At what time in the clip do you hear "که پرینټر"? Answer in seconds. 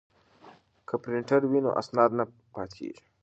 0.87-1.41